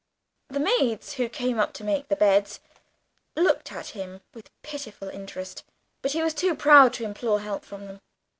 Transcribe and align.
The 0.49 0.59
maids 0.59 1.13
who 1.13 1.29
came 1.29 1.59
up 1.59 1.73
to 1.73 1.83
make 1.83 2.07
the 2.07 2.15
beds 2.15 2.59
looked 3.35 3.71
at 3.71 3.89
him 3.89 4.21
with 4.33 4.49
pitiful 4.63 5.09
interest, 5.09 5.63
but 6.01 6.13
he 6.13 6.23
was 6.23 6.33
too 6.33 6.55
proud 6.55 6.91
to 6.93 7.03
implore 7.05 7.39
help 7.41 7.63
from 7.63 7.85
them. 7.85 8.01